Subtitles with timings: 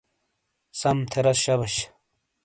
[0.79, 1.75] سم تھے رس شبش!